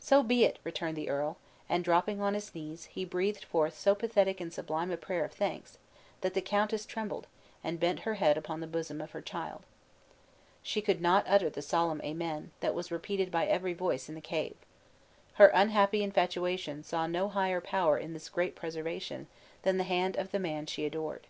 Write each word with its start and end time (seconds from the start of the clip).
"So 0.00 0.24
be 0.24 0.42
it!" 0.44 0.58
returned 0.64 0.96
the 0.96 1.08
earl, 1.08 1.36
and 1.68 1.84
dropping 1.84 2.20
on 2.20 2.34
his 2.34 2.52
knees, 2.56 2.86
he 2.86 3.04
breathed 3.04 3.44
forth 3.44 3.78
so 3.78 3.94
pathetic 3.94 4.40
and 4.40 4.52
sublime 4.52 4.90
a 4.90 4.96
prayer 4.96 5.24
of 5.24 5.30
thanks, 5.30 5.78
that 6.22 6.34
the 6.34 6.40
countess 6.40 6.84
trembled, 6.84 7.28
and 7.62 7.78
bent 7.78 8.00
her 8.00 8.14
head 8.14 8.36
upon 8.36 8.58
the 8.58 8.66
bosom 8.66 9.00
of 9.00 9.12
her 9.12 9.22
child. 9.22 9.62
She 10.60 10.82
could 10.82 11.00
not 11.00 11.24
utter 11.28 11.48
the 11.48 11.62
solemn 11.62 12.00
Amen, 12.02 12.50
that 12.58 12.74
was 12.74 12.90
repeated 12.90 13.30
by 13.30 13.46
every 13.46 13.72
voice 13.72 14.08
in 14.08 14.16
the 14.16 14.20
cave. 14.20 14.56
Her 15.34 15.46
unhappy 15.54 16.02
infatuation 16.02 16.82
saw 16.82 17.06
no 17.06 17.28
higher 17.28 17.60
power 17.60 17.96
in 17.96 18.12
this 18.12 18.28
great 18.28 18.56
preservation 18.56 19.28
than 19.62 19.76
the 19.76 19.84
hand 19.84 20.16
of 20.16 20.32
the 20.32 20.40
man 20.40 20.66
she 20.66 20.84
adored. 20.84 21.28